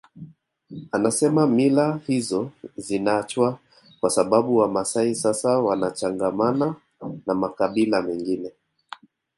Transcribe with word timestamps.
Anasema 0.91 1.47
mila 1.47 1.99
hizo 2.07 2.51
zinaachwa 2.77 3.59
kwa 3.99 4.09
sababu 4.09 4.57
Wamaasai 4.57 5.15
sasa 5.15 5.59
wanachangamana 5.59 6.75
na 7.27 7.33
makabila 7.33 8.01
mengine 8.01 8.51